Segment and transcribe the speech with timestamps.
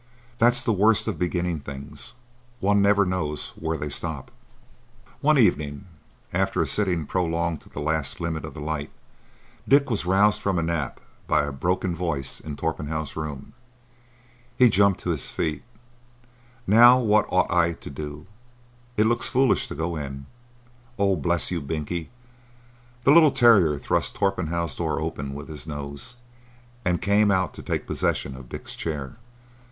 [0.39, 2.13] That's the worst of beginning things.
[2.59, 4.31] One never knows where they stop."
[5.19, 5.85] One evening,
[6.33, 8.89] after a sitting prolonged to the last limit of the light,
[9.67, 13.53] Dick was roused from a nap by a broken voice in Torpenhow's room.
[14.57, 15.61] He jumped to his feet.
[16.65, 18.25] "Now what ought I to do?
[18.97, 22.09] It looks foolish to go in.—Oh, bless you, Binkie!"
[23.03, 26.15] The little terrier thrust Torpenhow's door open with his nose
[26.83, 29.17] and came out to take possession of Dick's chair.